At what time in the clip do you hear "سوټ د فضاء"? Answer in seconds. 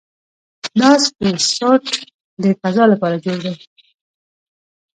1.57-2.87